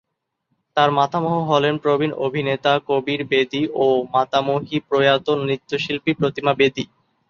তার 0.77 0.89
মাতামহ 0.91 1.33
হলেন 1.49 1.75
প্রবীণ 1.77 2.11
অভিনেতা 2.25 2.73
কবির 2.87 3.21
বেদী 3.31 3.61
এবং 3.75 3.99
মাতামহী 4.13 4.77
প্রয়াত 4.89 5.27
নৃত্যশিল্পী 5.41 6.11
প্রতিমা 6.19 6.53
বেদী। 6.59 6.83